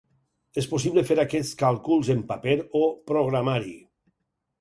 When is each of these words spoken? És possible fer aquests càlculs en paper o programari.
És 0.59 0.67
possible 0.69 1.03
fer 1.09 1.17
aquests 1.23 1.51
càlculs 1.59 2.09
en 2.13 2.23
paper 2.31 2.57
o 2.81 2.81
programari. 3.13 3.75